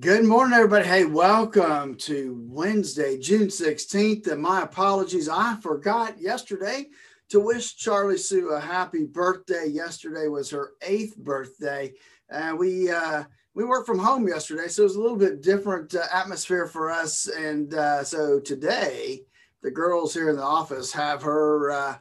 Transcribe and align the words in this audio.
Good 0.00 0.24
morning, 0.24 0.54
everybody. 0.54 0.88
Hey, 0.88 1.04
welcome 1.04 1.94
to 1.98 2.44
Wednesday, 2.48 3.16
June 3.16 3.46
16th. 3.46 4.26
And 4.26 4.42
my 4.42 4.62
apologies, 4.62 5.28
I 5.28 5.56
forgot 5.62 6.20
yesterday 6.20 6.88
to 7.28 7.38
wish 7.38 7.76
Charlee 7.76 8.18
Sue 8.18 8.50
a 8.50 8.60
happy 8.60 9.04
birthday. 9.04 9.68
Yesterday 9.68 10.26
was 10.26 10.50
her 10.50 10.72
eighth 10.82 11.16
birthday. 11.16 11.92
And 12.28 12.58
we, 12.58 12.90
uh, 12.90 13.22
we 13.54 13.64
worked 13.64 13.86
from 13.86 14.00
home 14.00 14.26
yesterday, 14.26 14.66
so 14.66 14.82
it 14.82 14.86
was 14.86 14.96
a 14.96 15.00
little 15.00 15.16
bit 15.16 15.42
different 15.42 15.94
uh, 15.94 16.02
atmosphere 16.12 16.66
for 16.66 16.90
us. 16.90 17.28
And 17.28 17.72
uh, 17.74 18.02
so 18.02 18.40
today, 18.40 19.20
the 19.62 19.70
girls 19.70 20.12
here 20.12 20.28
in 20.28 20.36
the 20.36 20.42
office 20.42 20.90
have 20.90 21.22
her 21.22 21.70
uh, 21.70 21.96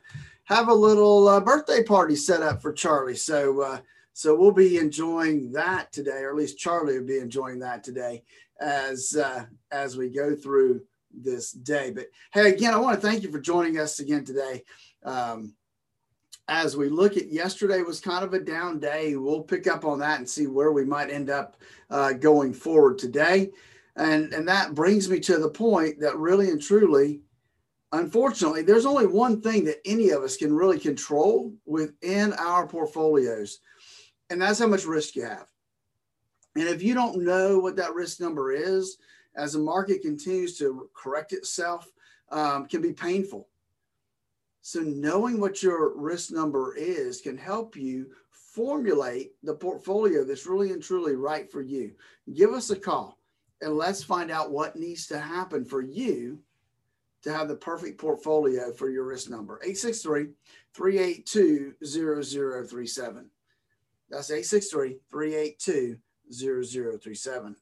have 0.46 0.68
a 0.68 0.74
little 0.74 1.28
uh, 1.28 1.40
birthday 1.40 1.84
party 1.84 2.16
set 2.16 2.42
up 2.42 2.60
for 2.60 2.74
Charlee. 2.74 3.18
So 3.18 3.62
uh, 3.62 3.78
so 4.14 4.36
we'll 4.36 4.52
be 4.52 4.78
enjoying 4.78 5.52
that 5.54 5.92
today, 5.92 6.22
or 6.22 6.30
at 6.30 6.36
least 6.36 6.60
Charlee 6.60 7.00
will 7.00 7.08
be 7.08 7.18
enjoying 7.18 7.60
that 7.60 7.84
today 7.84 8.24
as 8.62 9.16
uh, 9.16 9.46
as 9.72 9.98
we 9.98 10.10
go 10.10 10.36
through 10.36 10.82
this 11.12 11.52
day. 11.52 11.92
But 11.92 12.08
hey, 12.32 12.52
again, 12.52 12.74
I 12.74 12.78
want 12.78 13.00
to 13.00 13.06
thank 13.06 13.24
you 13.24 13.32
for 13.32 13.40
joining 13.40 13.80
us 13.80 14.00
again 14.00 14.24
today. 14.24 14.64
Um, 15.04 15.56
as 16.48 16.76
we 16.76 16.90
look 16.90 17.18
at 17.18 17.32
yesterday 17.32 17.82
was 17.82 18.00
kind 18.00 18.24
of 18.24 18.34
a 18.34 18.40
down 18.40 18.80
day. 18.80 19.16
We'll 19.16 19.42
pick 19.42 19.68
up 19.68 19.86
on 19.86 20.00
that 20.00 20.20
and 20.20 20.30
see 20.30 20.48
where 20.48 20.72
we 20.72 20.86
might 20.86 21.10
end 21.10 21.30
up 21.30 21.58
uh, 21.90 22.14
going 22.14 22.54
forward 22.54 22.98
today. 22.98 23.52
And, 23.96 24.34
and 24.34 24.48
that 24.48 24.74
brings 24.74 25.10
me 25.10 25.20
to 25.22 25.38
the 25.38 25.50
point 25.50 26.00
that 26.02 26.18
really 26.18 26.50
and 26.50 26.62
truly, 26.62 27.22
unfortunately, 27.92 28.64
there's 28.64 28.86
only 28.86 29.06
one 29.06 29.40
thing 29.42 29.64
that 29.66 29.80
any 29.86 30.10
of 30.10 30.24
us 30.24 30.36
can 30.36 30.54
really 30.54 30.80
control 30.80 31.54
within 31.66 32.34
our 32.34 32.68
portfolios 32.68 33.60
and 34.34 34.42
that's 34.42 34.58
how 34.58 34.66
much 34.66 34.86
risk 34.86 35.16
you 35.16 35.24
have. 35.24 35.46
And 36.56 36.68
if 36.68 36.82
you 36.82 36.96
don't 36.96 37.24
know 37.24 37.60
what 37.60 37.76
that 37.76 37.94
risk 37.94 38.20
number 38.20 38.52
is, 38.52 38.98
as 39.36 39.54
the 39.54 39.60
market 39.60 40.02
continues 40.02 40.58
to 40.58 40.90
correct 40.96 41.34
itself, 41.34 41.88
um, 42.32 42.66
can 42.66 42.82
be 42.82 42.94
painful. 42.94 43.48
So 44.62 44.80
knowing 44.80 45.40
what 45.40 45.62
your 45.62 45.96
risk 45.96 46.32
number 46.32 46.74
is 46.76 47.22
can 47.22 47.38
help 47.38 47.76
you 47.76 48.08
formulate 48.32 49.34
the 49.44 49.54
portfolio 49.54 50.24
that's 50.24 50.48
really 50.48 50.72
and 50.72 50.82
truly 50.82 51.16
right 51.16 51.52
for 51.52 51.62
you. 51.62 51.92
Give 52.34 52.54
us 52.54 52.72
a 52.72 52.76
call 52.76 53.20
and 53.62 53.78
let's 53.78 54.04
find 54.04 54.32
out 54.32 54.52
what 54.52 54.76
needs 54.76 55.06
to 55.08 55.20
happen 55.20 55.64
for 55.64 55.82
you 55.82 56.40
to 57.22 57.32
have 57.32 57.50
the 57.50 57.56
perfect 57.56 58.00
portfolio 58.00 58.74
for 58.74 58.90
your 58.90 59.06
risk 59.06 59.30
number. 59.30 59.60
863 59.64 60.30
382 60.74 61.76
0037. 61.86 63.30
That's 64.14 64.30
863 64.30 65.00
382 65.10 65.98
0037. 66.32 67.56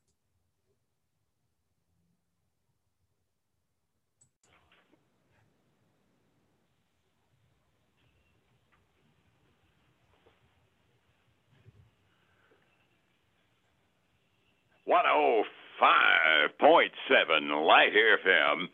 One 14.83 15.03
oh 15.07 15.43
five 15.79 16.59
point 16.59 16.91
seven 17.07 17.47
Light 17.47 17.93
FM. 17.93 18.67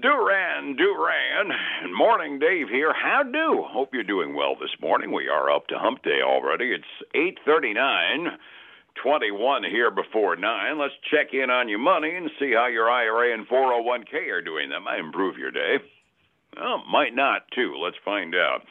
Duran, 0.00 0.74
Duran, 0.76 1.52
morning, 1.94 2.38
Dave 2.38 2.68
here. 2.70 2.94
How 2.94 3.22
do? 3.22 3.62
Hope 3.68 3.90
you're 3.92 4.02
doing 4.02 4.34
well 4.34 4.56
this 4.58 4.74
morning. 4.80 5.12
We 5.12 5.28
are 5.28 5.50
up 5.50 5.66
to 5.66 5.78
Hump 5.78 6.02
Day 6.02 6.20
already. 6.24 6.72
It's 6.72 6.84
eight 7.14 7.38
thirty-nine, 7.44 8.38
twenty-one 9.02 9.64
here 9.64 9.90
before 9.90 10.34
nine. 10.36 10.78
Let's 10.78 10.94
check 11.10 11.34
in 11.34 11.50
on 11.50 11.68
your 11.68 11.78
money 11.78 12.16
and 12.16 12.30
see 12.38 12.52
how 12.54 12.68
your 12.68 12.88
IRA 12.90 13.34
and 13.34 13.46
401k 13.46 14.30
are 14.30 14.40
doing. 14.40 14.70
That 14.70 14.80
might 14.80 14.98
improve 14.98 15.36
your 15.36 15.50
day. 15.50 15.76
Well, 16.56 16.82
might 16.90 17.14
not 17.14 17.42
too. 17.54 17.76
Let's 17.76 17.98
find 18.02 18.34
out. 18.34 18.62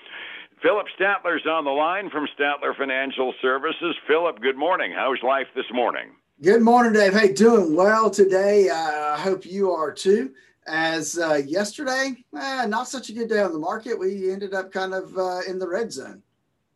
Phillip 0.63 0.87
Statler's 0.99 1.45
on 1.45 1.65
the 1.65 1.71
line 1.71 2.09
from 2.09 2.27
Statler 2.35 2.75
Financial 2.75 3.31
Services. 3.43 3.95
Phillip, 4.07 4.41
good 4.41 4.57
morning. 4.57 4.91
How's 4.95 5.21
life 5.21 5.47
this 5.55 5.71
morning? 5.71 6.15
Good 6.41 6.63
morning, 6.63 6.93
Dave. 6.93 7.13
Hey, 7.13 7.31
doing 7.31 7.75
well 7.75 8.09
today. 8.09 8.71
I 8.71 9.19
hope 9.19 9.45
you 9.45 9.69
are 9.69 9.91
too 9.91 10.31
as 10.67 11.17
uh, 11.17 11.41
yesterday, 11.45 12.23
eh, 12.37 12.65
not 12.67 12.87
such 12.87 13.09
a 13.09 13.13
good 13.13 13.29
day 13.29 13.39
on 13.41 13.53
the 13.53 13.59
market. 13.59 13.97
We 13.97 14.31
ended 14.31 14.53
up 14.53 14.71
kind 14.71 14.93
of 14.93 15.17
uh, 15.17 15.41
in 15.47 15.59
the 15.59 15.67
red 15.67 15.91
zone. 15.91 16.21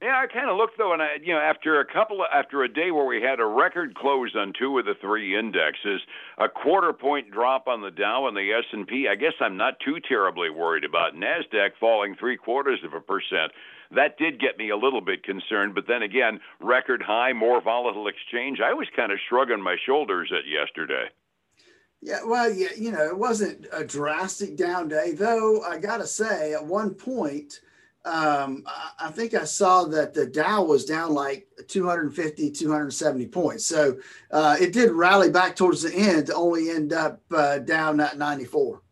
Yeah, 0.01 0.21
I 0.21 0.27
kind 0.31 0.49
of 0.49 0.57
looked 0.57 0.77
though, 0.77 0.93
and 0.93 1.01
I, 1.01 1.17
you 1.23 1.33
know, 1.33 1.39
after 1.39 1.79
a 1.79 1.85
couple, 1.85 2.21
of, 2.21 2.27
after 2.33 2.63
a 2.63 2.71
day 2.71 2.91
where 2.91 3.05
we 3.05 3.21
had 3.21 3.39
a 3.39 3.45
record 3.45 3.95
close 3.95 4.35
on 4.35 4.53
two 4.53 4.77
of 4.77 4.85
the 4.85 4.93
three 5.01 5.37
indexes, 5.39 6.01
a 6.37 6.49
quarter 6.49 6.93
point 6.93 7.31
drop 7.31 7.67
on 7.67 7.81
the 7.81 7.91
Dow 7.91 8.27
and 8.27 8.35
the 8.35 8.51
S 8.51 8.65
and 8.71 8.85
P. 8.85 9.07
I 9.09 9.15
guess 9.15 9.33
I'm 9.39 9.57
not 9.57 9.79
too 9.79 9.97
terribly 10.07 10.49
worried 10.49 10.83
about 10.83 11.15
Nasdaq 11.15 11.71
falling 11.79 12.15
three 12.19 12.37
quarters 12.37 12.81
of 12.83 12.93
a 12.93 12.99
percent. 12.99 13.53
That 13.95 14.17
did 14.17 14.39
get 14.39 14.57
me 14.57 14.69
a 14.69 14.77
little 14.77 15.01
bit 15.01 15.23
concerned, 15.23 15.73
but 15.73 15.87
then 15.87 16.03
again, 16.03 16.39
record 16.59 17.01
high, 17.01 17.33
more 17.33 17.61
volatile 17.61 18.07
exchange. 18.07 18.59
I 18.59 18.73
was 18.73 18.87
kind 18.95 19.11
of 19.11 19.19
shrugging 19.29 19.61
my 19.63 19.77
shoulders 19.85 20.31
at 20.31 20.45
yesterday. 20.45 21.05
Yeah, 22.05 22.19
well, 22.23 22.53
yeah, 22.53 22.67
you 22.77 22.91
know, 22.91 23.03
it 23.03 23.17
wasn't 23.17 23.65
a 23.73 23.83
drastic 23.83 24.55
down 24.55 24.89
day, 24.89 25.13
though. 25.13 25.63
I 25.63 25.79
gotta 25.79 26.05
say, 26.05 26.53
at 26.53 26.63
one 26.63 26.93
point, 26.93 27.61
um, 28.05 28.61
I, 28.67 29.07
I 29.07 29.11
think 29.11 29.33
I 29.33 29.43
saw 29.43 29.85
that 29.85 30.13
the 30.13 30.27
Dow 30.27 30.61
was 30.61 30.85
down 30.85 31.15
like 31.15 31.47
250, 31.67 32.51
270 32.51 33.25
points. 33.25 33.65
So 33.65 33.97
uh, 34.29 34.55
it 34.61 34.71
did 34.71 34.91
rally 34.91 35.31
back 35.31 35.55
towards 35.55 35.81
the 35.81 35.95
end 35.95 36.27
to 36.27 36.35
only 36.35 36.69
end 36.69 36.93
up 36.93 37.23
uh, 37.31 37.57
down 37.57 37.99
at 37.99 38.19
94. 38.19 38.83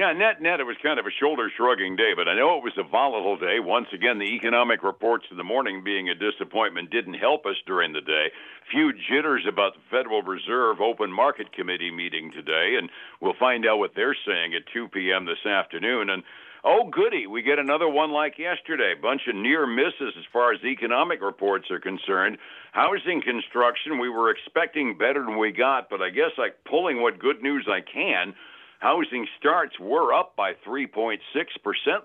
Yeah, 0.00 0.14
net 0.14 0.40
net, 0.40 0.60
it 0.60 0.64
was 0.64 0.80
kind 0.82 0.98
of 0.98 1.04
a 1.04 1.10
shoulder 1.10 1.52
shrugging 1.54 1.94
day, 1.94 2.14
but 2.16 2.26
I 2.26 2.34
know 2.34 2.56
it 2.56 2.64
was 2.64 2.72
a 2.78 2.88
volatile 2.88 3.36
day. 3.36 3.60
Once 3.60 3.88
again, 3.92 4.18
the 4.18 4.32
economic 4.32 4.82
reports 4.82 5.26
in 5.30 5.36
the 5.36 5.44
morning 5.44 5.84
being 5.84 6.08
a 6.08 6.14
disappointment 6.14 6.88
didn't 6.88 7.20
help 7.20 7.44
us 7.44 7.56
during 7.66 7.92
the 7.92 8.00
day. 8.00 8.32
Few 8.70 8.94
jitters 8.94 9.44
about 9.46 9.74
the 9.74 9.84
Federal 9.90 10.22
Reserve 10.22 10.80
Open 10.80 11.12
Market 11.12 11.52
Committee 11.52 11.90
meeting 11.90 12.32
today, 12.32 12.76
and 12.78 12.88
we'll 13.20 13.36
find 13.38 13.66
out 13.66 13.76
what 13.76 13.92
they're 13.94 14.16
saying 14.26 14.54
at 14.54 14.72
2 14.72 14.88
p.m. 14.88 15.26
this 15.26 15.44
afternoon. 15.44 16.08
And 16.08 16.22
oh, 16.64 16.88
goody, 16.88 17.26
we 17.26 17.42
get 17.42 17.58
another 17.58 17.86
one 17.86 18.10
like 18.10 18.38
yesterday. 18.38 18.94
Bunch 18.96 19.28
of 19.28 19.36
near 19.36 19.66
misses 19.66 20.16
as 20.16 20.24
far 20.32 20.54
as 20.54 20.64
economic 20.64 21.20
reports 21.20 21.70
are 21.70 21.78
concerned. 21.78 22.38
Housing 22.72 23.20
construction, 23.20 23.98
we 23.98 24.08
were 24.08 24.30
expecting 24.30 24.96
better 24.96 25.22
than 25.22 25.36
we 25.36 25.52
got, 25.52 25.90
but 25.90 26.00
I 26.00 26.08
guess 26.08 26.32
like 26.38 26.56
pulling 26.64 27.02
what 27.02 27.18
good 27.18 27.42
news 27.42 27.68
I 27.68 27.82
can 27.82 28.32
housing 28.80 29.26
starts 29.38 29.78
were 29.78 30.12
up 30.12 30.34
by 30.36 30.54
3.6% 30.66 31.18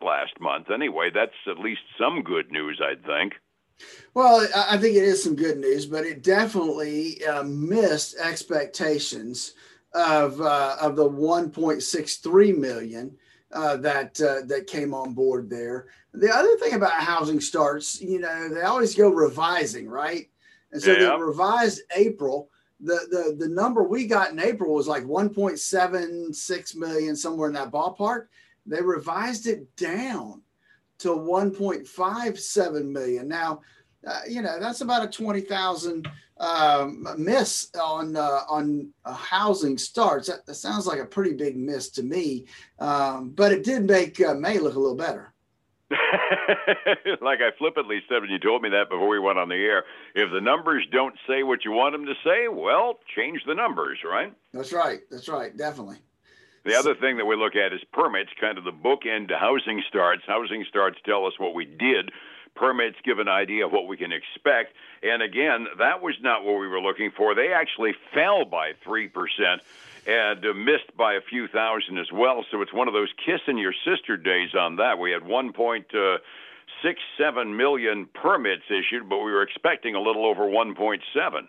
last 0.01 0.39
month. 0.39 0.69
Anyway, 0.69 1.09
that's 1.13 1.31
at 1.49 1.57
least 1.57 1.81
some 1.99 2.21
good 2.21 2.51
news, 2.51 2.79
I'd 2.83 3.03
think. 3.05 3.33
Well, 4.13 4.47
I 4.55 4.77
think 4.77 4.95
it 4.95 5.03
is 5.03 5.21
some 5.23 5.35
good 5.35 5.57
news, 5.57 5.85
but 5.85 6.05
it 6.05 6.23
definitely 6.23 7.25
uh, 7.25 7.43
missed 7.43 8.15
expectations 8.17 9.53
of 9.93 10.39
uh, 10.39 10.75
of 10.79 10.95
the 10.95 11.09
1.63 11.09 12.57
million 12.57 13.17
uh, 13.51 13.77
that 13.77 14.19
uh, 14.21 14.45
that 14.47 14.67
came 14.67 14.93
on 14.93 15.13
board 15.13 15.49
there. 15.49 15.87
The 16.13 16.33
other 16.33 16.55
thing 16.57 16.73
about 16.73 16.93
housing 16.93 17.41
starts, 17.41 17.99
you 18.01 18.19
know, 18.19 18.49
they 18.49 18.61
always 18.61 18.95
go 18.95 19.09
revising, 19.09 19.89
right? 19.89 20.29
And 20.71 20.81
so 20.81 20.91
yeah. 20.91 21.09
they 21.09 21.21
revised 21.21 21.81
April 21.95 22.49
the 22.79 22.99
the 23.09 23.35
the 23.37 23.49
number 23.49 23.83
we 23.83 24.05
got 24.05 24.31
in 24.31 24.39
April 24.39 24.73
was 24.73 24.87
like 24.87 25.03
1.76 25.03 26.75
million, 26.75 27.15
somewhere 27.15 27.47
in 27.47 27.53
that 27.53 27.71
ballpark. 27.71 28.27
They 28.65 28.81
revised 28.81 29.47
it 29.47 29.75
down 29.75 30.41
to 30.99 31.09
1.57 31.09 32.85
million. 32.85 33.27
Now, 33.27 33.61
uh, 34.05 34.21
you 34.27 34.41
know 34.41 34.59
that's 34.59 34.81
about 34.81 35.05
a 35.05 35.07
20,000 35.07 36.07
um, 36.37 37.07
miss 37.17 37.69
on 37.81 38.15
uh, 38.15 38.41
on 38.49 38.91
uh, 39.05 39.13
housing 39.13 39.77
starts. 39.77 40.27
That, 40.27 40.45
that, 40.45 40.55
sounds 40.55 40.85
like 40.85 40.99
a 40.99 41.05
pretty 41.05 41.33
big 41.33 41.55
miss 41.55 41.89
to 41.91 42.03
me, 42.03 42.45
um, 42.79 43.29
but 43.29 43.51
it 43.51 43.63
did 43.63 43.85
make 43.85 44.19
uh, 44.21 44.33
May 44.33 44.59
look 44.59 44.75
a 44.75 44.79
little 44.79 44.97
better. 44.97 45.33
like 47.21 47.39
I 47.41 47.51
flippantly 47.57 48.01
said 48.09 48.21
when 48.21 48.31
you 48.31 48.39
told 48.39 48.61
me 48.63 48.69
that 48.69 48.89
before 48.89 49.07
we 49.07 49.19
went 49.19 49.37
on 49.37 49.49
the 49.49 49.55
air, 49.55 49.83
if 50.15 50.31
the 50.31 50.41
numbers 50.41 50.85
don't 50.91 51.15
say 51.27 51.43
what 51.43 51.63
you 51.63 51.71
want 51.71 51.93
them 51.93 52.05
to 52.05 52.13
say, 52.23 52.47
well, 52.47 52.99
change 53.15 53.41
the 53.45 53.53
numbers, 53.53 53.99
right? 54.03 54.33
That's 54.51 54.73
right. 54.73 55.01
That's 55.11 55.29
right. 55.29 55.55
Definitely. 55.55 55.97
The 56.65 56.75
other 56.75 56.95
thing 56.95 57.17
that 57.17 57.25
we 57.25 57.35
look 57.35 57.55
at 57.55 57.73
is 57.73 57.81
permits, 57.93 58.31
kind 58.41 58.57
of 58.57 58.63
the 58.63 58.71
bookend 58.71 59.27
to 59.27 59.37
housing 59.37 59.83
starts. 59.87 60.23
Housing 60.25 60.65
starts 60.67 60.97
tell 61.05 61.27
us 61.27 61.33
what 61.37 61.53
we 61.53 61.65
did. 61.65 62.09
Permits 62.55 62.97
give 63.03 63.19
an 63.19 63.27
idea 63.27 63.65
of 63.65 63.71
what 63.71 63.87
we 63.87 63.97
can 63.97 64.11
expect. 64.11 64.73
And 65.03 65.21
again, 65.21 65.67
that 65.77 66.01
was 66.01 66.15
not 66.21 66.43
what 66.43 66.59
we 66.59 66.67
were 66.67 66.79
looking 66.79 67.11
for. 67.11 67.35
They 67.35 67.53
actually 67.53 67.93
fell 68.13 68.45
by 68.45 68.73
3% 68.85 69.09
and 70.07 70.45
uh, 70.45 70.53
missed 70.53 70.95
by 70.97 71.15
a 71.15 71.21
few 71.21 71.47
thousand 71.47 71.97
as 71.97 72.11
well. 72.11 72.45
So 72.51 72.61
it's 72.61 72.73
one 72.73 72.87
of 72.87 72.93
those 72.93 73.09
kissing 73.25 73.57
your 73.57 73.73
sister 73.85 74.17
days 74.17 74.53
on 74.55 74.77
that. 74.77 74.99
We 74.99 75.11
had 75.11 75.23
1.67 75.23 77.37
uh, 77.37 77.45
million 77.45 78.07
permits 78.13 78.63
issued, 78.69 79.09
but 79.09 79.17
we 79.17 79.31
were 79.31 79.41
expecting 79.41 79.95
a 79.95 80.01
little 80.01 80.25
over 80.25 80.43
1.7. 80.43 81.47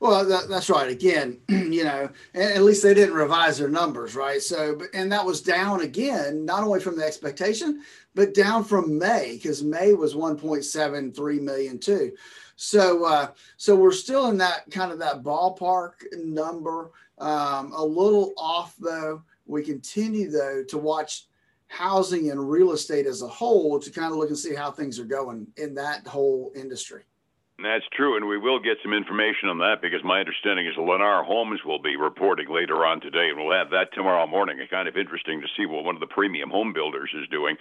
Well, 0.00 0.24
that, 0.24 0.48
that's 0.48 0.70
right. 0.70 0.90
Again, 0.90 1.40
you 1.48 1.84
know, 1.84 2.08
at 2.34 2.62
least 2.62 2.82
they 2.82 2.94
didn't 2.94 3.14
revise 3.14 3.58
their 3.58 3.68
numbers, 3.68 4.14
right? 4.14 4.40
So, 4.40 4.80
and 4.92 5.10
that 5.10 5.24
was 5.24 5.40
down 5.40 5.80
again, 5.80 6.44
not 6.44 6.62
only 6.62 6.80
from 6.80 6.96
the 6.96 7.04
expectation, 7.04 7.82
but 8.14 8.34
down 8.34 8.64
from 8.64 8.98
May 8.98 9.32
because 9.34 9.62
May 9.62 9.92
was 9.92 10.14
1.73 10.14 11.40
million 11.40 11.78
too. 11.78 12.12
So, 12.56 13.04
uh, 13.04 13.28
so 13.56 13.74
we're 13.74 13.92
still 13.92 14.28
in 14.28 14.38
that 14.38 14.70
kind 14.70 14.92
of 14.92 14.98
that 15.00 15.22
ballpark 15.22 15.92
number. 16.16 16.92
Um, 17.18 17.72
a 17.72 17.84
little 17.84 18.32
off 18.36 18.74
though. 18.78 19.22
We 19.46 19.62
continue 19.62 20.30
though 20.30 20.64
to 20.68 20.78
watch 20.78 21.26
housing 21.68 22.30
and 22.30 22.50
real 22.50 22.72
estate 22.72 23.06
as 23.06 23.22
a 23.22 23.28
whole 23.28 23.80
to 23.80 23.90
kind 23.90 24.12
of 24.12 24.18
look 24.18 24.28
and 24.28 24.38
see 24.38 24.54
how 24.54 24.70
things 24.70 24.98
are 24.98 25.04
going 25.04 25.46
in 25.56 25.74
that 25.74 26.06
whole 26.06 26.52
industry. 26.54 27.02
That's 27.62 27.84
true, 27.92 28.16
and 28.16 28.26
we 28.26 28.36
will 28.36 28.58
get 28.58 28.78
some 28.82 28.92
information 28.92 29.48
on 29.48 29.58
that 29.58 29.80
because 29.80 30.02
my 30.02 30.18
understanding 30.18 30.66
is 30.66 30.74
Lennar 30.76 31.24
Homes 31.24 31.60
will 31.64 31.78
be 31.78 31.94
reporting 31.96 32.50
later 32.50 32.84
on 32.84 33.00
today, 33.00 33.28
and 33.30 33.38
we'll 33.38 33.56
have 33.56 33.70
that 33.70 33.94
tomorrow 33.94 34.26
morning. 34.26 34.58
It's 34.58 34.70
kind 34.70 34.88
of 34.88 34.96
interesting 34.96 35.40
to 35.40 35.46
see 35.56 35.64
what 35.64 35.84
one 35.84 35.94
of 35.94 36.00
the 36.00 36.08
premium 36.08 36.50
home 36.50 36.72
builders 36.72 37.14
is 37.14 37.28
doing. 37.28 37.56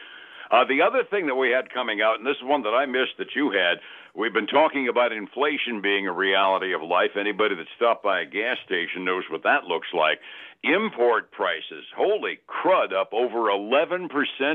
Uh, 0.54 0.64
the 0.66 0.84
other 0.84 1.04
thing 1.10 1.26
that 1.26 1.34
we 1.34 1.50
had 1.50 1.74
coming 1.74 2.00
out, 2.00 2.20
and 2.20 2.28
this 2.28 2.38
is 2.38 2.44
one 2.44 2.62
that 2.62 2.78
I 2.78 2.86
missed 2.86 3.18
that 3.18 3.34
you 3.36 3.50
had, 3.50 3.80
we've 4.14 4.34
been 4.34 4.46
talking 4.46 4.88
about 4.88 5.12
inflation 5.12 5.82
being 5.82 6.06
a 6.06 6.14
reality 6.14 6.76
of 6.76 6.84
life. 6.84 7.18
Anybody 7.20 7.56
that 7.56 7.66
stopped 7.76 8.04
by 8.04 8.22
a 8.22 8.26
gas 8.26 8.58
station 8.64 9.04
knows 9.04 9.24
what 9.32 9.42
that 9.42 9.64
looks 9.64 9.88
like. 9.96 10.20
Import 10.62 11.32
prices, 11.32 11.86
holy 11.98 12.38
crud, 12.48 12.94
up 12.94 13.12
over 13.14 13.50
11% 13.50 14.10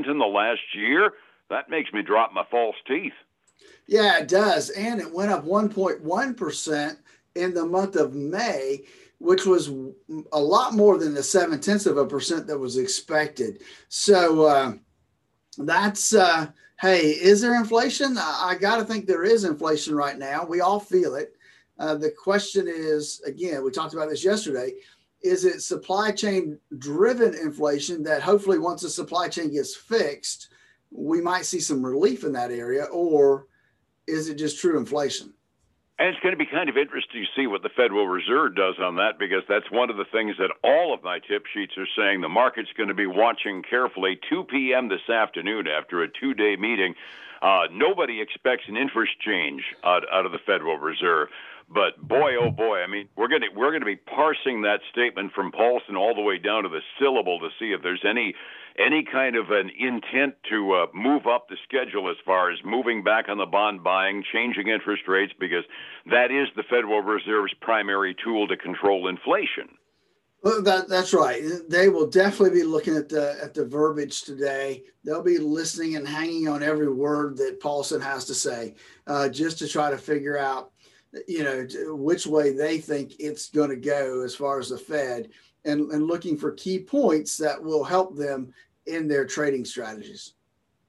in 0.09 0.17
the 0.19 0.25
last 0.25 0.61
year. 0.73 1.11
That 1.49 1.69
makes 1.69 1.91
me 1.91 2.01
drop 2.01 2.31
my 2.31 2.45
false 2.49 2.77
teeth. 2.87 3.11
Yeah, 3.85 4.19
it 4.19 4.29
does. 4.29 4.69
And 4.69 5.01
it 5.01 5.13
went 5.13 5.31
up 5.31 5.43
1.1% 5.43 6.97
in 7.35 7.53
the 7.53 7.65
month 7.65 7.97
of 7.97 8.15
May, 8.15 8.85
which 9.17 9.45
was 9.45 9.69
a 10.31 10.39
lot 10.39 10.75
more 10.75 10.97
than 10.97 11.13
the 11.13 11.23
seven 11.23 11.59
tenths 11.59 11.85
of 11.85 11.97
a 11.97 12.05
percent 12.05 12.47
that 12.47 12.57
was 12.57 12.77
expected. 12.77 13.63
So 13.89 14.45
uh, 14.45 14.73
that's, 15.67 16.13
uh, 16.13 16.47
hey, 16.79 17.09
is 17.11 17.41
there 17.41 17.55
inflation? 17.55 18.17
I, 18.17 18.55
got 18.59 18.77
to 18.77 18.85
think 18.85 19.05
there 19.05 19.23
is 19.23 19.43
inflation 19.43 19.93
right 19.93 20.17
now. 20.17 20.45
We 20.45 20.61
all 20.61 20.79
feel 20.79 21.15
it. 21.15 21.35
Uh, 21.77 21.95
the 21.95 22.11
question 22.11 22.65
is 22.67 23.21
again, 23.25 23.63
we 23.63 23.71
talked 23.71 23.93
about 23.93 24.09
this 24.09 24.23
yesterday. 24.23 24.73
Is 25.21 25.43
it 25.43 25.61
supply 25.61 26.11
chain 26.11 26.57
driven 26.77 27.33
inflation 27.33 28.03
that 28.03 28.21
hopefully 28.21 28.57
once 28.57 28.81
the 28.81 28.89
supply 28.89 29.27
chain 29.27 29.51
gets 29.51 29.75
fixed, 29.75 30.49
we 30.91 31.21
might 31.21 31.45
see 31.45 31.59
some 31.59 31.85
relief 31.85 32.23
in 32.23 32.31
that 32.33 32.51
area? 32.51 32.85
Or 32.85 33.47
is 34.07 34.29
it 34.29 34.35
just 34.35 34.59
true 34.59 34.77
inflation? 34.77 35.33
And 35.99 36.07
it's 36.07 36.19
going 36.21 36.31
to 36.31 36.39
be 36.39 36.45
kind 36.45 36.69
of 36.69 36.77
interesting 36.77 37.27
to 37.27 37.41
see 37.41 37.45
what 37.45 37.61
the 37.61 37.69
Federal 37.75 38.07
Reserve 38.07 38.55
does 38.55 38.75
on 38.79 38.95
that 38.95 39.19
because 39.19 39.43
that's 39.49 39.69
one 39.69 39.89
of 39.89 39.97
the 39.97 40.05
things 40.05 40.37
that 40.39 40.49
all 40.63 40.93
of 40.93 41.03
my 41.03 41.19
tip 41.19 41.43
sheets 41.53 41.73
are 41.77 41.87
saying 41.97 42.21
the 42.21 42.29
market's 42.29 42.69
going 42.77 42.87
to 42.87 42.95
be 42.95 43.05
watching 43.05 43.61
carefully. 43.69 44.17
2 44.29 44.45
p.m. 44.45 44.87
this 44.87 45.09
afternoon 45.09 45.67
after 45.67 46.01
a 46.01 46.07
two 46.07 46.33
day 46.33 46.55
meeting. 46.55 46.95
Uh, 47.41 47.63
nobody 47.71 48.21
expects 48.21 48.63
an 48.67 48.75
interest 48.75 49.13
change 49.25 49.63
out, 49.83 50.03
out 50.11 50.25
of 50.25 50.31
the 50.31 50.39
Federal 50.45 50.77
Reserve. 50.77 51.29
But 51.71 52.01
boy, 52.01 52.35
oh 52.35 52.49
boy, 52.49 52.81
I 52.81 52.87
mean, 52.87 53.07
we're 53.15 53.27
going 53.27 53.43
to 53.43 53.49
we're 53.55 53.69
going 53.69 53.81
to 53.81 53.85
be 53.85 53.95
parsing 53.95 54.63
that 54.63 54.79
statement 54.91 55.33
from 55.33 55.51
Paulson 55.51 55.95
all 55.95 56.15
the 56.15 56.21
way 56.21 56.39
down 56.39 56.63
to 56.63 56.69
the 56.69 56.81
syllable 56.99 57.39
to 57.39 57.49
see 57.59 57.73
if 57.73 57.83
there's 57.83 58.03
any 58.03 58.33
any 58.79 59.03
kind 59.03 59.35
of 59.35 59.51
an 59.51 59.69
intent 59.77 60.35
to 60.49 60.73
uh, 60.73 60.87
move 60.95 61.27
up 61.27 61.47
the 61.47 61.57
schedule 61.63 62.09
as 62.09 62.15
far 62.25 62.49
as 62.49 62.57
moving 62.65 63.03
back 63.03 63.29
on 63.29 63.37
the 63.37 63.45
bond 63.45 63.83
buying, 63.83 64.23
changing 64.33 64.67
interest 64.67 65.03
rates, 65.07 65.33
because 65.39 65.63
that 66.07 66.31
is 66.31 66.47
the 66.55 66.63
Federal 66.63 67.01
Reserve's 67.01 67.53
primary 67.61 68.15
tool 68.23 68.47
to 68.47 68.57
control 68.57 69.07
inflation. 69.07 69.69
Well, 70.41 70.61
that, 70.61 70.87
that's 70.87 71.13
right. 71.13 71.43
They 71.67 71.89
will 71.89 72.07
definitely 72.07 72.61
be 72.61 72.65
looking 72.65 72.95
at 72.95 73.09
the 73.09 73.37
at 73.43 73.53
the 73.53 73.65
verbiage 73.65 74.21
today. 74.21 74.83
They'll 75.03 75.23
be 75.23 75.37
listening 75.37 75.97
and 75.97 76.07
hanging 76.07 76.47
on 76.47 76.63
every 76.63 76.91
word 76.91 77.37
that 77.37 77.59
Paulson 77.59 77.99
has 77.99 78.25
to 78.25 78.33
say, 78.33 78.75
uh, 79.05 79.27
just 79.27 79.59
to 79.59 79.67
try 79.67 79.91
to 79.91 79.97
figure 79.97 80.37
out, 80.37 80.71
you 81.27 81.43
know, 81.43 81.67
which 81.93 82.25
way 82.25 82.53
they 82.53 82.77
think 82.77 83.15
it's 83.19 83.49
going 83.49 83.69
to 83.69 83.75
go 83.75 84.21
as 84.21 84.33
far 84.33 84.59
as 84.59 84.69
the 84.69 84.77
Fed, 84.77 85.29
and, 85.65 85.91
and 85.91 86.07
looking 86.07 86.37
for 86.37 86.51
key 86.53 86.79
points 86.79 87.35
that 87.37 87.61
will 87.61 87.83
help 87.83 88.15
them 88.15 88.53
in 88.85 89.09
their 89.09 89.25
trading 89.25 89.65
strategies. 89.65 90.33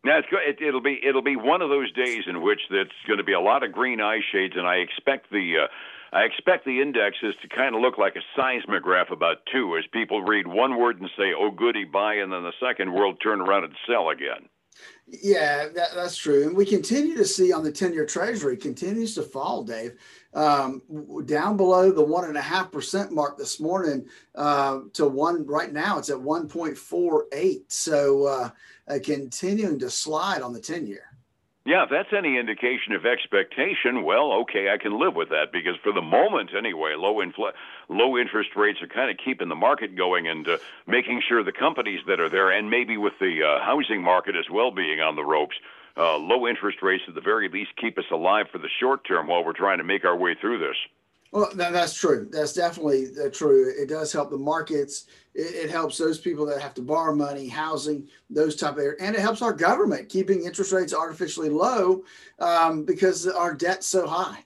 Now 0.04 0.18
it's 0.18 0.28
good. 0.30 0.40
It, 0.46 0.72
will 0.72 0.80
be 0.80 1.00
it'll 1.04 1.22
be 1.22 1.36
one 1.36 1.60
of 1.60 1.70
those 1.70 1.92
days 1.92 2.22
in 2.28 2.40
which 2.40 2.60
that's 2.70 2.88
going 3.08 3.18
to 3.18 3.24
be 3.24 3.32
a 3.32 3.40
lot 3.40 3.64
of 3.64 3.72
green 3.72 4.00
eye 4.00 4.20
shades, 4.32 4.54
and 4.56 4.66
I 4.66 4.76
expect 4.76 5.30
the 5.30 5.64
uh, 5.64 5.66
I 6.12 6.22
expect 6.22 6.64
the 6.64 6.80
indexes 6.80 7.34
to 7.42 7.48
kind 7.48 7.74
of 7.74 7.80
look 7.80 7.98
like 7.98 8.16
a 8.16 8.22
seismograph 8.36 9.10
about 9.10 9.46
two, 9.52 9.76
as 9.76 9.84
people 9.92 10.22
read 10.22 10.46
one 10.46 10.78
word 10.78 11.00
and 11.00 11.10
say, 11.16 11.32
"Oh, 11.36 11.50
goody, 11.50 11.84
buy," 11.84 12.14
and 12.14 12.32
then 12.32 12.42
the 12.42 12.52
second 12.60 12.92
word 12.92 13.16
turn 13.22 13.40
around 13.40 13.64
and 13.64 13.74
sell 13.86 14.10
again. 14.10 14.48
Yeah, 15.06 15.68
that, 15.74 15.88
that's 15.94 16.16
true, 16.16 16.46
and 16.46 16.56
we 16.56 16.64
continue 16.64 17.16
to 17.16 17.24
see 17.24 17.52
on 17.52 17.62
the 17.62 17.72
ten-year 17.72 18.06
Treasury 18.06 18.56
continues 18.56 19.14
to 19.14 19.22
fall, 19.22 19.62
Dave 19.62 19.92
um, 20.34 20.82
down 21.26 21.56
below 21.56 21.90
the 21.90 22.04
one 22.04 22.24
and 22.24 22.36
a 22.36 22.42
half 22.42 22.70
percent 22.70 23.12
mark 23.12 23.36
this 23.36 23.60
morning 23.60 24.06
uh, 24.34 24.80
to 24.94 25.06
one. 25.06 25.44
Right 25.46 25.72
now, 25.72 25.98
it's 25.98 26.10
at 26.10 26.20
one 26.20 26.48
point 26.48 26.76
four 26.76 27.26
eight. 27.32 27.70
So 27.72 28.26
uh, 28.26 28.50
uh, 28.88 28.98
continuing 29.02 29.78
to 29.80 29.90
slide 29.90 30.42
on 30.42 30.52
the 30.52 30.60
ten 30.60 30.86
year. 30.86 31.09
Yeah, 31.66 31.84
if 31.84 31.90
that's 31.90 32.08
any 32.16 32.38
indication 32.38 32.94
of 32.96 33.04
expectation, 33.04 34.02
well, 34.02 34.32
okay, 34.42 34.70
I 34.72 34.78
can 34.78 34.98
live 34.98 35.14
with 35.14 35.28
that 35.28 35.52
because 35.52 35.76
for 35.84 35.92
the 35.92 36.00
moment, 36.00 36.50
anyway, 36.56 36.94
low 36.96 37.16
infl- 37.16 37.52
low 37.90 38.16
interest 38.16 38.50
rates 38.56 38.80
are 38.80 38.88
kind 38.88 39.10
of 39.10 39.18
keeping 39.22 39.50
the 39.50 39.54
market 39.54 39.94
going 39.94 40.26
and 40.26 40.48
uh, 40.48 40.56
making 40.86 41.20
sure 41.28 41.44
the 41.44 41.52
companies 41.52 42.00
that 42.06 42.18
are 42.18 42.30
there, 42.30 42.50
and 42.50 42.70
maybe 42.70 42.96
with 42.96 43.12
the 43.20 43.44
uh, 43.44 43.64
housing 43.64 44.02
market 44.02 44.36
as 44.36 44.48
well 44.50 44.70
being 44.70 45.00
on 45.00 45.16
the 45.16 45.24
ropes, 45.24 45.54
uh, 45.98 46.16
low 46.16 46.48
interest 46.48 46.78
rates 46.80 47.04
at 47.06 47.14
the 47.14 47.20
very 47.20 47.50
least 47.50 47.76
keep 47.76 47.98
us 47.98 48.08
alive 48.10 48.46
for 48.50 48.58
the 48.58 48.70
short 48.80 49.06
term 49.06 49.26
while 49.26 49.44
we're 49.44 49.52
trying 49.52 49.78
to 49.78 49.84
make 49.84 50.06
our 50.06 50.16
way 50.16 50.34
through 50.40 50.58
this. 50.58 50.76
Well, 51.32 51.48
that's 51.54 51.94
true. 51.94 52.28
That's 52.30 52.52
definitely 52.52 53.06
uh, 53.24 53.30
true. 53.30 53.72
It 53.78 53.88
does 53.88 54.12
help 54.12 54.30
the 54.30 54.38
markets. 54.38 55.06
It, 55.34 55.66
it, 55.66 55.70
helps 55.70 55.96
those 55.96 56.18
people 56.18 56.44
that 56.46 56.60
have 56.60 56.74
to 56.74 56.82
borrow 56.82 57.14
money, 57.14 57.46
housing, 57.46 58.08
those 58.28 58.56
type 58.56 58.78
of, 58.78 58.84
and 58.98 59.14
it 59.14 59.20
helps 59.20 59.40
our 59.40 59.52
government 59.52 60.08
keeping 60.08 60.44
interest 60.44 60.72
rates 60.72 60.92
artificially 60.92 61.48
low 61.48 62.02
um, 62.40 62.84
because 62.84 63.28
our 63.28 63.54
debt's 63.54 63.86
so 63.86 64.08
high. 64.08 64.44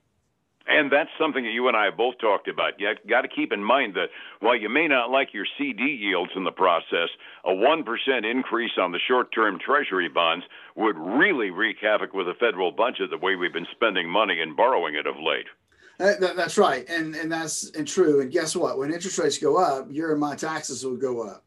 And 0.66 0.90
that's 0.90 1.10
something 1.18 1.44
that 1.44 1.50
you 1.50 1.68
and 1.68 1.76
I 1.76 1.86
have 1.86 1.96
both 1.96 2.16
talked 2.18 2.48
about. 2.48 2.80
You 2.80 2.94
got 3.08 3.22
to 3.22 3.28
keep 3.28 3.52
in 3.52 3.62
mind 3.62 3.94
that 3.94 4.08
while 4.40 4.56
you 4.56 4.70
may 4.70 4.88
not 4.88 5.10
like 5.10 5.34
your 5.34 5.46
CD 5.58 5.82
yields 5.82 6.32
in 6.36 6.44
the 6.44 6.52
process, 6.52 7.08
a 7.44 7.50
1% 7.50 8.30
increase 8.30 8.72
on 8.78 8.92
the 8.92 9.00
short 9.06 9.30
term 9.32 9.58
Treasury 9.58 10.08
bonds 10.08 10.46
would 10.74 10.96
really 10.96 11.50
wreak 11.50 11.76
havoc 11.82 12.14
with 12.14 12.26
the 12.26 12.34
federal 12.40 12.72
budget 12.72 13.10
the 13.10 13.18
way 13.18 13.36
we've 13.36 13.52
been 13.52 13.66
spending 13.72 14.08
money 14.08 14.40
and 14.40 14.56
borrowing 14.56 14.94
it 14.94 15.06
of 15.06 15.16
late. 15.16 15.46
That, 15.98 16.36
that's 16.36 16.58
right. 16.58 16.88
And, 16.88 17.14
and 17.14 17.30
that's 17.30 17.70
and 17.70 17.86
true. 17.86 18.20
And 18.20 18.30
guess 18.32 18.56
what? 18.56 18.78
When 18.78 18.92
interest 18.92 19.18
rates 19.18 19.38
go 19.38 19.56
up, 19.56 19.86
your 19.90 20.12
and 20.12 20.20
my 20.20 20.34
taxes 20.34 20.84
will 20.84 20.96
go 20.96 21.22
up. 21.22 21.44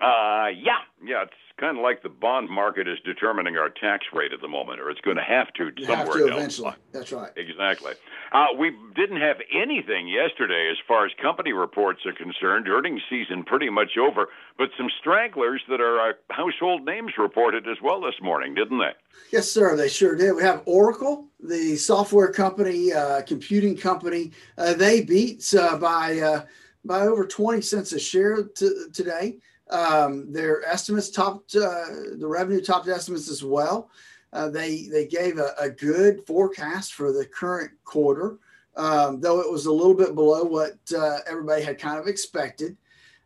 Uh, 0.00 0.48
yeah. 0.48 0.78
Yeah. 1.04 1.22
It's 1.22 1.32
kind 1.60 1.76
of 1.76 1.82
like 1.82 2.02
the 2.02 2.08
bond 2.08 2.48
market 2.48 2.88
is 2.88 2.98
determining 3.04 3.56
our 3.58 3.68
tax 3.68 4.06
rate 4.14 4.32
at 4.32 4.40
the 4.40 4.48
moment, 4.48 4.80
or 4.80 4.90
it's 4.90 5.00
going 5.02 5.18
to 5.18 5.22
have 5.22 5.52
to 5.52 5.70
you 5.76 5.84
somewhere 5.84 6.06
have 6.06 6.26
to 6.26 6.26
eventually. 6.28 6.72
That's 6.92 7.12
right. 7.12 7.30
Exactly. 7.36 7.92
Uh, 8.32 8.46
we 8.58 8.72
didn't 8.96 9.20
have 9.20 9.36
anything 9.52 10.08
yesterday 10.08 10.70
as 10.70 10.78
far 10.88 11.04
as 11.04 11.12
company 11.20 11.52
reports 11.52 12.00
are 12.06 12.12
concerned. 12.12 12.66
Earnings 12.66 13.02
season 13.10 13.44
pretty 13.44 13.68
much 13.68 13.98
over, 13.98 14.28
but 14.56 14.70
some 14.78 14.88
stragglers 15.00 15.60
that 15.68 15.80
are 15.80 16.10
uh, 16.10 16.12
household 16.30 16.84
names 16.84 17.12
reported 17.18 17.68
as 17.68 17.76
well 17.82 18.00
this 18.00 18.14
morning, 18.22 18.54
didn't 18.54 18.78
they? 18.78 18.92
Yes, 19.30 19.50
sir. 19.50 19.76
They 19.76 19.88
sure 19.88 20.16
did. 20.16 20.32
We 20.32 20.42
have 20.42 20.62
Oracle, 20.64 21.26
the 21.40 21.76
software 21.76 22.32
company, 22.32 22.92
uh, 22.92 23.22
computing 23.22 23.76
company. 23.76 24.32
Uh, 24.56 24.72
they 24.74 25.02
beat 25.02 25.52
uh, 25.54 25.76
by 25.76 26.18
uh, 26.18 26.46
by 26.84 27.02
over 27.02 27.26
twenty 27.26 27.60
cents 27.60 27.92
a 27.92 27.98
share 27.98 28.44
today. 28.92 29.38
Um, 29.70 30.32
their 30.32 30.64
estimates 30.64 31.10
topped 31.10 31.54
uh, 31.54 31.84
the 32.18 32.26
revenue 32.26 32.60
topped 32.60 32.88
estimates 32.88 33.30
as 33.30 33.44
well. 33.44 33.90
Uh, 34.32 34.48
they 34.48 34.88
they 34.90 35.06
gave 35.06 35.38
a, 35.38 35.54
a, 35.60 35.70
good 35.70 36.24
forecast 36.26 36.94
for 36.94 37.12
the 37.12 37.24
current 37.24 37.70
quarter, 37.84 38.38
um, 38.76 39.20
though 39.20 39.40
it 39.40 39.50
was 39.50 39.66
a 39.66 39.72
little 39.72 39.94
bit 39.94 40.14
below 40.14 40.44
what 40.44 40.78
uh, 40.96 41.18
everybody 41.26 41.62
had 41.62 41.78
kind 41.78 41.98
of 41.98 42.06
expected. 42.06 42.76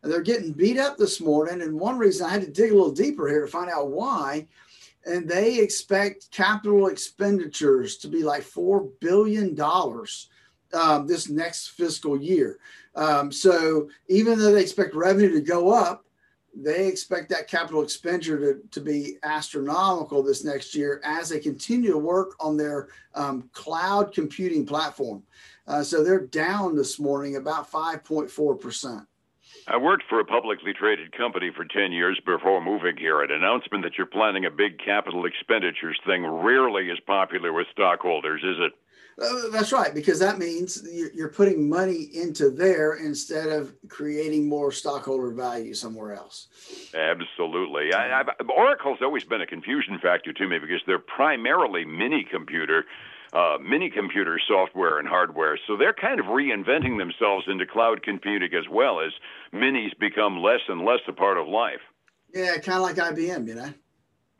And 0.03 0.13
they're 0.13 0.23
getting 0.23 0.53
beat 0.53 0.79
up 0.79 0.99
this 0.99 1.21
morning, 1.21 1.63
and 1.63 1.79
one 1.79 1.99
reason 1.99 2.27
I 2.27 2.31
had 2.31 2.43
to 2.43 2.51
dig 2.51 2.73
a 2.73 2.75
little 2.75 2.93
deeper 2.93 3.29
here 3.29 3.43
to 3.43 3.51
find 3.51 3.71
out 3.71 3.91
why. 3.91 4.47
And 5.07 5.29
they 5.29 5.59
expect 5.59 6.31
capital 6.31 6.87
expenditures 6.87 7.99
to 7.99 8.09
be 8.09 8.23
like 8.23 8.43
four 8.43 8.89
billion 9.01 9.55
dollars 9.55 10.29
um, 10.75 11.07
this 11.07 11.29
next 11.29 11.69
fiscal 11.69 12.21
year. 12.21 12.59
Um, 12.95 13.33
so 13.33 13.89
even 14.09 14.39
though 14.39 14.53
they 14.53 14.63
expect 14.63 14.95
revenue 14.95 15.33
to 15.33 15.41
go 15.41 15.71
up, 15.71 16.04
they 16.57 16.87
expect 16.87 17.29
that 17.31 17.49
capital 17.49 17.83
expenditure 17.83 18.39
to, 18.39 18.61
to 18.71 18.81
be 18.81 19.17
astronomical 19.23 20.23
this 20.23 20.45
next 20.45 20.75
year 20.75 21.01
as 21.05 21.29
they 21.29 21.41
continue 21.41 21.91
to 21.91 21.99
work 21.99 22.35
on 22.41 22.57
their 22.57 22.89
um, 23.15 23.49
cloud 23.53 24.13
computing 24.13 24.65
platform. 24.65 25.23
Uh, 25.67 25.83
so 25.83 26.05
they're 26.05 26.27
down 26.27 26.77
this 26.77 26.99
morning 26.99 27.37
about 27.37 27.71
5.4%. 27.71 29.07
I 29.67 29.79
worked 29.79 30.05
for 30.09 30.21
a 30.21 30.25
publicly 30.25 30.75
traded 30.75 31.17
company 31.17 31.51
for 31.55 31.65
10 31.65 31.91
years 31.91 32.21
before 32.27 32.63
moving 32.63 32.97
here. 32.99 33.23
An 33.23 33.31
announcement 33.31 33.83
that 33.85 33.97
you're 33.97 34.07
planning 34.07 34.45
a 34.45 34.51
big 34.51 34.79
capital 34.79 35.25
expenditures 35.25 35.99
thing 36.07 36.27
rarely 36.27 36.91
is 36.91 37.01
popular 37.07 37.53
with 37.53 37.67
stockholders, 37.73 38.43
is 38.43 38.57
it? 38.61 38.73
Uh, 39.21 39.49
that's 39.53 39.73
right, 39.73 39.95
because 39.95 40.19
that 40.19 40.39
means 40.39 40.87
you're 41.15 41.29
putting 41.29 41.69
money 41.69 42.09
into 42.15 42.51
there 42.51 42.95
instead 42.95 43.49
of 43.49 43.75
creating 43.89 44.49
more 44.49 44.73
stockholder 44.73 45.31
value 45.31 45.73
somewhere 45.73 46.15
else. 46.15 46.49
Absolutely. 46.95 47.93
I, 47.93 48.23
I, 48.23 48.25
Oracle's 48.49 48.99
always 49.03 49.25
been 49.25 49.41
a 49.41 49.47
confusion 49.47 49.99
factor 50.01 50.33
to 50.33 50.49
me 50.49 50.59
because 50.59 50.81
they're 50.87 50.99
primarily 50.99 51.85
mini 51.85 52.27
computer. 52.29 52.85
Uh, 53.33 53.59
mini 53.61 53.91
computer 53.91 54.39
software 54.47 55.01
and 55.01 55.09
hardware. 55.09 55.59
So 55.67 55.77
they're 55.77 55.93
kind 55.93 56.21
of 56.21 56.27
reinventing 56.27 56.99
themselves 56.99 57.47
into 57.49 57.67
cloud 57.67 58.05
computing 58.05 58.55
as 58.55 58.69
well 58.71 59.01
as 59.01 59.11
minis 59.53 59.91
become 59.99 60.41
less 60.41 60.61
and 60.69 60.85
less 60.85 61.01
a 61.09 61.13
part 61.13 61.37
of 61.37 61.49
life. 61.49 61.81
Yeah, 62.33 62.59
kind 62.59 62.79
of 62.79 62.83
like 62.83 62.95
IBM, 62.95 63.49
you 63.49 63.57
know. 63.57 63.75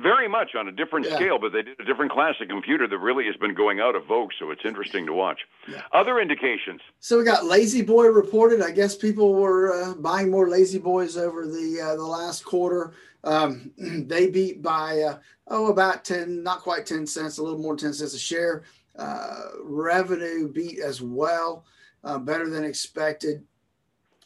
Very 0.01 0.29
much 0.29 0.57
on 0.57 0.67
a 0.67 0.73
different 0.73 1.07
yeah. 1.07 1.15
scale, 1.15 1.39
but 1.39 1.53
they 1.53 1.63
did 1.63 1.79
a 1.79 1.85
different 1.85 2.11
class 2.11 2.35
of 2.41 2.49
computer 2.49 2.89
that 2.89 2.99
really 2.99 3.27
has 3.27 3.37
been 3.37 3.55
going 3.55 3.79
out 3.79 3.95
of 3.95 4.05
vogue. 4.07 4.31
So 4.41 4.51
it's 4.51 4.65
interesting 4.65 5.07
to 5.07 5.13
watch. 5.13 5.39
Yeah. 5.69 5.83
Other 5.93 6.19
indications. 6.19 6.81
So 6.99 7.19
we 7.19 7.25
got 7.25 7.45
La-Z-Boy 7.45 8.07
reported. 8.07 8.61
I 8.61 8.73
guess 8.73 8.97
people 8.97 9.35
were 9.35 9.73
uh, 9.73 9.95
buying 9.95 10.33
more 10.33 10.49
La-Z-Boys 10.49 11.17
over 11.17 11.47
the 11.47 11.81
uh, 11.81 11.95
the 11.95 12.03
last 12.03 12.45
quarter. 12.45 12.95
Um, 13.23 13.71
they 13.79 14.31
beat 14.31 14.63
by 14.63 15.01
uh, 15.01 15.19
oh 15.47 15.71
about 15.71 16.05
ten, 16.05 16.43
not 16.43 16.63
quite 16.63 16.87
ten 16.87 17.07
cents, 17.07 17.39
a 17.39 17.43
little 17.45 17.61
more 17.61 17.77
than 17.77 17.87
ten 17.87 17.95
cents 17.95 18.15
a 18.15 18.19
share. 18.19 18.65
Uh, 18.99 19.43
revenue 19.63 20.49
beat 20.49 20.81
as 20.81 21.03
well, 21.03 21.65
uh, 22.03 22.19
better 22.19 22.51
than 22.51 22.65
expected. 22.65 23.45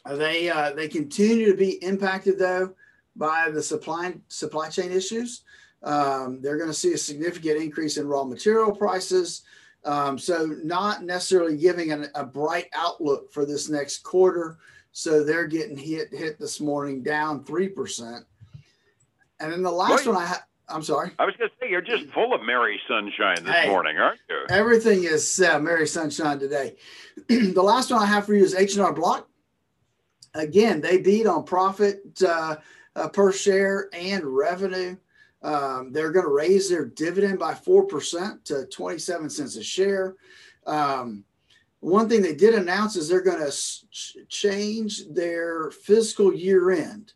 Uh, 0.03 0.15
they 0.15 0.51
they 0.75 0.87
continue 0.87 1.45
to 1.45 1.57
be 1.57 1.73
impacted 1.83 2.39
though 2.39 2.73
by 3.15 3.49
the 3.51 3.61
supply 3.61 4.15
supply 4.27 4.69
chain 4.69 4.91
issues. 4.91 5.43
Um, 5.83 6.41
they're 6.41 6.57
going 6.57 6.69
to 6.69 6.73
see 6.73 6.93
a 6.93 6.97
significant 6.97 7.61
increase 7.61 7.97
in 7.97 8.07
raw 8.07 8.23
material 8.23 8.75
prices. 8.75 9.43
Um, 9.85 10.17
so 10.17 10.45
not 10.63 11.03
necessarily 11.03 11.57
giving 11.57 11.91
an, 11.91 12.07
a 12.15 12.25
bright 12.25 12.67
outlook 12.73 13.31
for 13.31 13.45
this 13.45 13.69
next 13.69 13.99
quarter. 13.99 14.57
So 14.91 15.23
they're 15.23 15.47
getting 15.47 15.77
hit 15.77 16.09
hit 16.11 16.39
this 16.39 16.59
morning 16.59 17.03
down 17.03 17.43
three 17.43 17.69
percent. 17.69 18.25
And 19.39 19.51
then 19.51 19.63
the 19.63 19.71
last 19.71 20.05
one 20.05 20.17
I 20.17 20.25
have. 20.25 20.43
I'm 20.67 20.83
sorry. 20.83 21.11
I 21.17 21.25
was 21.25 21.35
going 21.35 21.49
to 21.49 21.55
say 21.59 21.69
you're 21.71 21.81
just 21.81 22.05
full 22.13 22.31
of 22.33 22.43
merry 22.43 22.79
sunshine 22.87 23.43
this 23.43 23.55
hey, 23.55 23.69
morning, 23.69 23.97
aren't 23.97 24.19
you? 24.29 24.45
Everything 24.49 25.03
is 25.03 25.41
uh, 25.41 25.57
merry 25.57 25.87
sunshine 25.87 26.37
today. 26.37 26.75
the 27.27 27.61
last 27.61 27.89
one 27.89 28.01
I 28.01 28.05
have 28.05 28.27
for 28.27 28.35
you 28.35 28.43
is 28.43 28.53
H 28.53 28.75
and 28.75 28.83
R 28.83 28.93
Block. 28.93 29.27
Again, 30.35 30.79
they 30.79 30.99
beat 30.99 31.25
on 31.25 31.43
profit 31.43 32.01
uh, 32.27 32.57
uh, 32.95 33.07
per 33.09 33.31
share 33.31 33.89
and 33.93 34.23
revenue. 34.23 34.95
Um, 35.41 35.91
they're 35.91 36.11
going 36.11 36.25
to 36.25 36.31
raise 36.31 36.69
their 36.69 36.85
dividend 36.85 37.39
by 37.39 37.53
4% 37.53 38.43
to 38.45 38.65
27 38.65 39.29
cents 39.29 39.55
a 39.55 39.63
share. 39.63 40.15
Um, 40.65 41.23
one 41.79 42.09
thing 42.09 42.21
they 42.21 42.35
did 42.35 42.55
announce 42.55 42.95
is 42.95 43.07
they're 43.07 43.21
going 43.21 43.39
to 43.39 43.51
ch- 43.51 44.17
change 44.27 45.07
their 45.07 45.71
fiscal 45.71 46.33
year 46.33 46.71
end. 46.71 47.13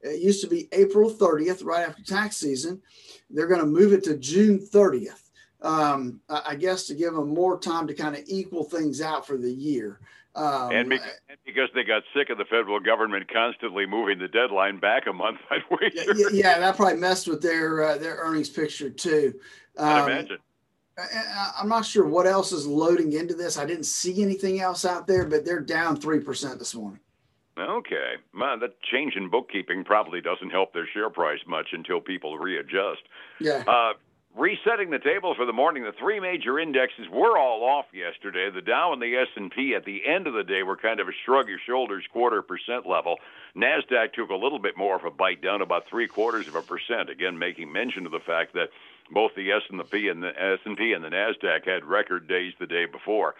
It 0.00 0.20
used 0.20 0.42
to 0.42 0.48
be 0.48 0.68
April 0.72 1.10
30th, 1.10 1.64
right 1.64 1.86
after 1.86 2.02
tax 2.02 2.36
season. 2.36 2.80
They're 3.28 3.46
going 3.46 3.60
to 3.60 3.66
move 3.66 3.92
it 3.92 4.02
to 4.04 4.16
June 4.16 4.58
30th, 4.58 5.30
um, 5.62 6.20
I 6.28 6.56
guess 6.56 6.86
to 6.86 6.94
give 6.94 7.14
them 7.14 7.28
more 7.28 7.58
time 7.58 7.86
to 7.86 7.94
kind 7.94 8.16
of 8.16 8.22
equal 8.26 8.64
things 8.64 9.00
out 9.00 9.26
for 9.26 9.36
the 9.36 9.52
year. 9.52 10.00
Um, 10.34 10.70
and, 10.70 10.88
because, 10.88 11.10
and, 11.28 11.38
because, 11.44 11.68
they 11.74 11.82
got 11.82 12.02
sick 12.14 12.30
of 12.30 12.38
the 12.38 12.44
federal 12.44 12.78
government 12.78 13.28
constantly 13.32 13.84
moving 13.84 14.18
the 14.18 14.28
deadline 14.28 14.78
back 14.78 15.06
a 15.08 15.12
month, 15.12 15.38
I'd 15.50 15.62
yeah, 15.92 16.04
yeah, 16.32 16.58
that 16.60 16.76
probably 16.76 16.98
messed 16.98 17.26
with 17.26 17.42
their 17.42 17.82
uh, 17.82 17.98
their 17.98 18.16
earnings 18.16 18.48
picture 18.48 18.90
too. 18.90 19.34
Um, 19.76 19.88
I 19.88 20.04
imagine. 20.04 20.38
I'm 21.58 21.68
not 21.68 21.86
sure 21.86 22.06
what 22.06 22.26
else 22.26 22.52
is 22.52 22.66
loading 22.66 23.14
into 23.14 23.34
this. 23.34 23.56
I 23.56 23.64
didn't 23.64 23.86
see 23.86 24.22
anything 24.22 24.60
else 24.60 24.84
out 24.84 25.06
there, 25.06 25.24
but 25.24 25.44
they're 25.44 25.60
down 25.60 25.96
three 25.96 26.20
percent 26.20 26.58
this 26.58 26.74
morning. 26.74 27.00
Okay, 27.58 28.14
man, 28.32 28.60
that 28.60 28.80
change 28.82 29.16
in 29.16 29.28
bookkeeping 29.28 29.84
probably 29.84 30.20
doesn't 30.20 30.50
help 30.50 30.72
their 30.72 30.88
share 30.94 31.10
price 31.10 31.40
much 31.46 31.68
until 31.72 32.00
people 32.00 32.38
readjust. 32.38 33.02
Yeah. 33.40 33.64
Uh, 33.66 33.94
resetting 34.36 34.90
the 34.90 34.98
table 34.98 35.34
for 35.34 35.44
the 35.44 35.52
morning. 35.52 35.82
The 35.82 35.92
three 35.98 36.20
major 36.20 36.58
indexes 36.58 37.08
were 37.10 37.36
all 37.36 37.64
off 37.64 37.86
yesterday. 37.92 38.48
The 38.50 38.62
dow 38.62 38.92
and 38.92 39.02
the 39.02 39.16
s&p 39.16 39.74
at 39.74 39.84
the 39.84 40.06
end 40.06 40.26
of 40.26 40.34
the 40.34 40.44
day 40.44 40.62
were 40.62 40.76
kind 40.76 41.00
of 41.00 41.08
a 41.08 41.12
shrug 41.24 41.48
your 41.48 41.58
shoulders 41.66 42.04
quarter 42.12 42.42
percent 42.42 42.86
level. 42.86 43.16
Nasdaq 43.56 44.12
took 44.14 44.30
a 44.30 44.34
little 44.34 44.60
bit 44.60 44.76
more 44.76 44.96
of 44.96 45.04
a 45.04 45.10
bite 45.10 45.42
down 45.42 45.62
about 45.62 45.84
three 45.90 46.06
quarters 46.06 46.46
of 46.46 46.54
a 46.54 46.62
percent. 46.62 47.10
Again 47.10 47.38
making 47.38 47.72
mention 47.72 48.06
of 48.06 48.12
the 48.12 48.20
fact 48.20 48.54
that 48.54 48.68
both 49.12 49.32
the 49.34 49.50
S 49.50 49.62
and 49.68 49.80
the 49.80 49.84
P 49.84 50.08
and 50.08 50.22
the 50.22 50.30
s&p 50.30 50.92
and 50.92 51.02
the 51.04 51.08
nasdaq 51.08 51.66
had 51.66 51.84
record 51.84 52.28
days 52.28 52.52
the 52.60 52.66
day 52.66 52.86
before. 52.86 53.34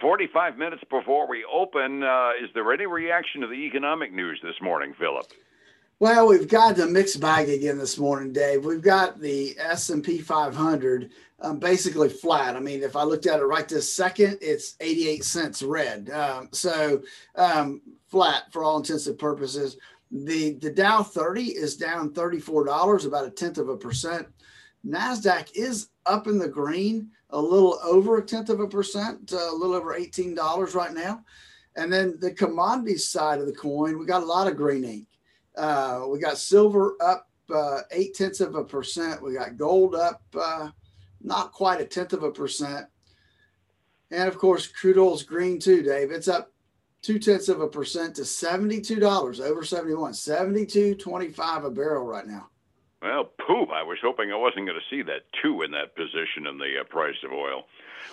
45 0.00 0.58
minutes 0.58 0.82
before 0.90 1.26
we 1.26 1.44
open 1.44 2.02
uh, 2.02 2.30
is 2.42 2.50
there 2.54 2.70
any 2.72 2.86
reaction 2.86 3.40
to 3.40 3.46
the 3.46 3.66
economic 3.66 4.12
news 4.12 4.38
this 4.42 4.60
morning 4.60 4.94
phillip 4.98 5.26
well, 5.98 6.28
we've 6.28 6.48
got 6.48 6.76
the 6.76 6.86
mixed 6.86 7.20
bag 7.20 7.48
again 7.48 7.78
this 7.78 7.96
morning, 7.96 8.32
Dave. 8.32 8.64
We've 8.64 8.82
got 8.82 9.18
the 9.18 9.56
S&P 9.58 10.18
500 10.18 11.10
um, 11.40 11.58
basically 11.58 12.10
flat. 12.10 12.54
I 12.54 12.60
mean, 12.60 12.82
if 12.82 12.96
I 12.96 13.02
looked 13.02 13.26
at 13.26 13.40
it 13.40 13.44
right 13.44 13.66
this 13.66 13.90
second, 13.90 14.38
it's 14.42 14.76
88 14.80 15.24
cents 15.24 15.62
red. 15.62 16.10
Um, 16.10 16.48
so 16.52 17.02
um, 17.34 17.80
flat 18.08 18.52
for 18.52 18.62
all 18.62 18.76
intensive 18.76 19.18
purposes. 19.18 19.78
The 20.10 20.54
the 20.54 20.70
Dow 20.70 21.02
30 21.02 21.42
is 21.44 21.76
down 21.76 22.10
$34, 22.10 23.06
about 23.06 23.26
a 23.26 23.30
tenth 23.30 23.58
of 23.58 23.68
a 23.68 23.76
percent. 23.76 24.26
Nasdaq 24.86 25.48
is 25.54 25.88
up 26.04 26.26
in 26.26 26.38
the 26.38 26.48
green, 26.48 27.10
a 27.30 27.40
little 27.40 27.78
over 27.82 28.18
a 28.18 28.22
tenth 28.22 28.50
of 28.50 28.60
a 28.60 28.68
percent, 28.68 29.32
uh, 29.32 29.50
a 29.50 29.54
little 29.54 29.74
over 29.74 29.98
$18 29.98 30.74
right 30.74 30.92
now. 30.92 31.24
And 31.74 31.92
then 31.92 32.18
the 32.20 32.32
commodities 32.32 33.08
side 33.08 33.40
of 33.40 33.46
the 33.46 33.52
coin, 33.52 33.98
we 33.98 34.06
got 34.06 34.22
a 34.22 34.26
lot 34.26 34.46
of 34.46 34.56
green 34.56 34.84
ink. 34.84 35.06
Uh, 35.56 36.06
we 36.08 36.18
got 36.18 36.38
silver 36.38 36.96
up 37.00 37.28
uh, 37.54 37.80
eight 37.90 38.14
tenths 38.14 38.40
of 38.40 38.54
a 38.54 38.64
percent. 38.64 39.22
We 39.22 39.34
got 39.34 39.56
gold 39.56 39.94
up 39.94 40.22
uh, 40.38 40.70
not 41.22 41.52
quite 41.52 41.80
a 41.80 41.84
tenth 41.84 42.12
of 42.12 42.22
a 42.22 42.30
percent. 42.30 42.86
And 44.10 44.28
of 44.28 44.38
course, 44.38 44.66
crude 44.66 44.98
oil's 44.98 45.22
green 45.22 45.58
too, 45.58 45.82
Dave. 45.82 46.10
It's 46.10 46.28
up 46.28 46.52
two 47.02 47.18
tenths 47.18 47.48
of 47.48 47.60
a 47.60 47.68
percent 47.68 48.16
to 48.16 48.22
$72, 48.22 49.40
over 49.40 49.64
71, 49.64 50.12
72.25 50.12 51.64
a 51.64 51.70
barrel 51.70 52.04
right 52.04 52.26
now. 52.26 52.48
Well, 53.02 53.30
poop. 53.46 53.70
I 53.70 53.82
was 53.82 53.98
hoping 54.02 54.32
I 54.32 54.36
wasn't 54.36 54.66
going 54.66 54.78
to 54.78 54.90
see 54.90 55.02
that 55.02 55.26
two 55.42 55.62
in 55.62 55.70
that 55.72 55.94
position 55.94 56.46
in 56.48 56.58
the 56.58 56.80
uh, 56.80 56.84
price 56.84 57.16
of 57.24 57.32
oil. 57.32 57.64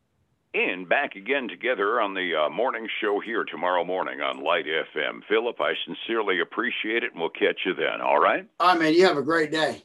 And 0.52 0.88
back 0.88 1.14
again 1.14 1.46
together 1.46 2.00
on 2.00 2.14
the 2.14 2.34
uh, 2.34 2.50
morning 2.50 2.88
show 3.00 3.20
here 3.20 3.44
tomorrow 3.44 3.84
morning 3.84 4.20
on 4.20 4.42
Light 4.42 4.66
FM. 4.66 5.22
Phillip, 5.28 5.60
I 5.60 5.74
sincerely 5.86 6.40
appreciate 6.40 7.04
it, 7.04 7.12
and 7.12 7.20
we'll 7.20 7.30
catch 7.30 7.60
you 7.64 7.74
then, 7.74 8.00
all 8.00 8.18
right? 8.18 8.44
All 8.58 8.70
right, 8.70 8.78
man. 8.78 8.94
You 8.94 9.06
have 9.06 9.16
a 9.16 9.22
great 9.22 9.52
day. 9.52 9.84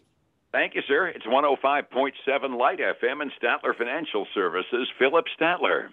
Thank 0.56 0.74
you, 0.74 0.84
sir. 0.88 1.08
It's 1.08 1.26
105.7 1.26 2.58
Light 2.58 2.80
FM 2.80 3.22
and 3.22 3.30
Statler 3.34 3.78
Financial 3.78 4.26
Services. 4.34 4.88
Phillip 4.98 5.26
Statler. 5.38 5.90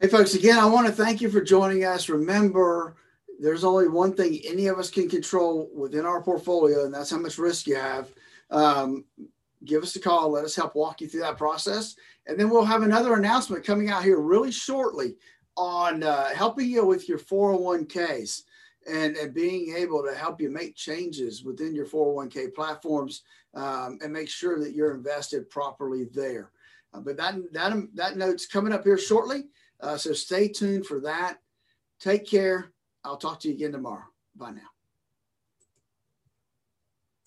Hey, 0.00 0.08
folks, 0.08 0.34
again, 0.34 0.58
I 0.58 0.66
want 0.66 0.88
to 0.88 0.92
thank 0.92 1.20
you 1.20 1.30
for 1.30 1.40
joining 1.40 1.84
us. 1.84 2.08
Remember, 2.08 2.96
there's 3.38 3.62
only 3.62 3.86
one 3.86 4.12
thing 4.12 4.40
any 4.44 4.66
of 4.66 4.80
us 4.80 4.90
can 4.90 5.08
control 5.08 5.70
within 5.72 6.04
our 6.04 6.20
portfolio, 6.20 6.84
and 6.84 6.92
that's 6.92 7.12
how 7.12 7.18
much 7.18 7.38
risk 7.38 7.68
you 7.68 7.76
have. 7.76 8.10
Um, 8.50 9.04
give 9.64 9.84
us 9.84 9.94
a 9.94 10.00
call. 10.00 10.30
Let 10.30 10.44
us 10.44 10.56
help 10.56 10.74
walk 10.74 11.00
you 11.00 11.06
through 11.06 11.20
that 11.20 11.38
process. 11.38 11.94
And 12.26 12.40
then 12.40 12.50
we'll 12.50 12.64
have 12.64 12.82
another 12.82 13.14
announcement 13.14 13.64
coming 13.64 13.88
out 13.88 14.02
here 14.02 14.18
really 14.18 14.50
shortly 14.50 15.14
on 15.56 16.02
uh, 16.02 16.30
helping 16.34 16.68
you 16.68 16.84
with 16.84 17.08
your 17.08 17.20
401ks 17.20 18.42
and, 18.88 19.16
and 19.16 19.34
being 19.34 19.74
able 19.76 20.02
to 20.02 20.14
help 20.14 20.40
you 20.40 20.50
make 20.50 20.76
changes 20.76 21.44
within 21.44 21.74
your 21.74 21.86
401k 21.86 22.54
platforms 22.54 23.22
um, 23.54 23.98
and 24.02 24.12
make 24.12 24.28
sure 24.28 24.58
that 24.60 24.74
you're 24.74 24.94
invested 24.94 25.48
properly 25.50 26.04
there. 26.14 26.50
Uh, 26.94 27.00
but 27.00 27.16
that, 27.16 27.34
that, 27.52 27.88
that 27.94 28.16
note's 28.16 28.46
coming 28.46 28.72
up 28.72 28.84
here 28.84 28.98
shortly. 28.98 29.44
Uh, 29.80 29.96
so 29.96 30.12
stay 30.12 30.48
tuned 30.48 30.86
for 30.86 31.00
that. 31.00 31.38
Take 32.00 32.26
care. 32.26 32.72
I'll 33.04 33.16
talk 33.16 33.40
to 33.40 33.48
you 33.48 33.54
again 33.54 33.72
tomorrow. 33.72 34.04
Bye 34.36 34.52
now. 34.52 34.75